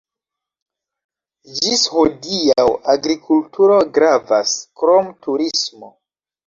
Ĝis 1.59 1.83
hodiaŭ 1.97 2.67
agrikulturo 2.95 3.79
gravas, 4.01 4.59
krom 4.83 5.15
turismo. 5.29 5.97